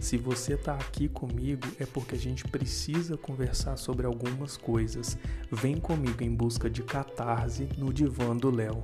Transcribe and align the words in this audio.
Se 0.00 0.16
você 0.16 0.54
está 0.54 0.74
aqui 0.74 1.08
comigo 1.08 1.68
é 1.78 1.84
porque 1.84 2.14
a 2.14 2.18
gente 2.18 2.44
precisa 2.48 3.18
conversar 3.18 3.76
sobre 3.76 4.06
algumas 4.06 4.56
coisas. 4.56 5.18
Vem 5.52 5.76
comigo 5.76 6.24
em 6.24 6.34
busca 6.34 6.70
de 6.70 6.82
catarse 6.82 7.68
no 7.76 7.92
divã 7.92 8.34
do 8.34 8.50
Léo. 8.50 8.82